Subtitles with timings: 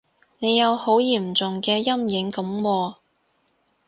[0.39, 2.95] 你有好嚴重嘅陰影噉喎